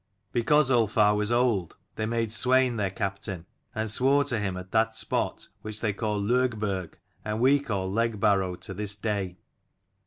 [0.31, 4.95] Because Ulfar was old they made Swein their captain, and swore to him at that
[4.95, 6.93] spot, which they called Logberg,
[7.23, 9.37] and we call Legbarrow to this day.